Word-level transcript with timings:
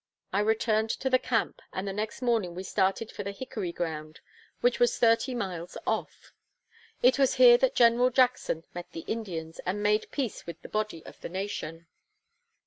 I 0.33 0.39
returned 0.39 0.89
to 1.01 1.11
the 1.11 1.19
camp, 1.19 1.61
and 1.71 1.87
the 1.87 1.93
next 1.93 2.23
morning 2.23 2.55
we 2.55 2.63
started 2.63 3.11
for 3.11 3.21
the 3.21 3.29
Hickory 3.31 3.71
Ground, 3.71 4.19
which 4.61 4.79
was 4.79 4.97
thirty 4.97 5.35
miles 5.35 5.77
off. 5.85 6.33
It 7.03 7.19
was 7.19 7.35
here 7.35 7.55
that 7.59 7.75
General 7.75 8.09
Jackson 8.09 8.63
met 8.73 8.93
the 8.93 9.01
Indians, 9.01 9.59
and 9.59 9.83
made 9.83 10.09
peace 10.11 10.47
with 10.47 10.59
the 10.63 10.69
body 10.69 11.05
of 11.05 11.21
the 11.21 11.29
nation. 11.29 11.85